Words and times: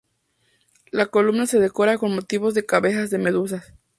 La 0.89 1.05
columna 1.05 1.45
se 1.45 1.59
decora 1.59 1.99
con 1.99 2.15
motivos 2.15 2.55
de 2.55 2.65
cabezas 2.65 3.11
de 3.11 3.19
medusas. 3.19 3.75